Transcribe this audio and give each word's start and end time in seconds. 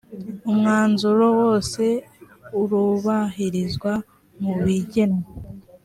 umwanzuro 0.49 1.25
wose 1.39 1.83
urubahirizwa 2.59 3.93
mubigenwe. 4.41 5.25